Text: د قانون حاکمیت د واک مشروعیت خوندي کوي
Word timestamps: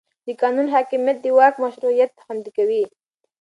د 0.25 0.27
قانون 0.41 0.67
حاکمیت 0.75 1.17
د 1.21 1.25
واک 1.37 1.55
مشروعیت 1.63 2.11
خوندي 2.23 2.51
کوي 2.57 2.83